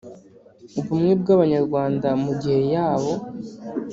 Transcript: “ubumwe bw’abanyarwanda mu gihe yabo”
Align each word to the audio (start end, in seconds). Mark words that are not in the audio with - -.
“ubumwe 0.79 1.13
bw’abanyarwanda 1.21 2.07
mu 2.23 2.31
gihe 2.41 2.61
yabo” 2.73 3.13